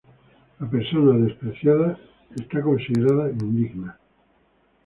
La 0.59 0.67
persona 0.67 1.13
despreciada 1.23 1.95
es 2.35 2.47
considerada 2.63 3.29
indigna. 3.29 3.99